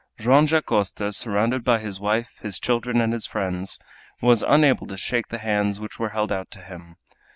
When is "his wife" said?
1.77-2.39